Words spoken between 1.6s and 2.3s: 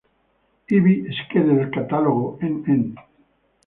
catalogo